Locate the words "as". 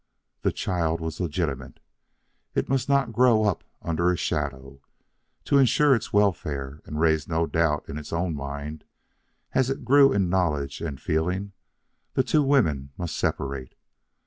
9.53-9.69